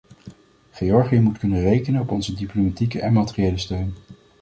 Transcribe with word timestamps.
Georgië 0.69 1.19
moet 1.19 1.37
kunnen 1.37 1.61
rekenen 1.61 2.01
op 2.01 2.09
onze 2.11 2.33
diplomatieke 2.33 2.99
en 3.01 3.13
materiële 3.13 3.57
steun. 3.57 3.95